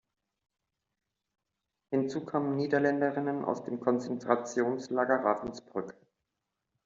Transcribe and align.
Hinzu 1.91 2.25
kamen 2.25 2.55
Niederländerinnen 2.55 3.45
aus 3.45 3.63
dem 3.65 3.79
Konzentrationslager 3.79 5.17
Ravensbrück. 5.23 5.93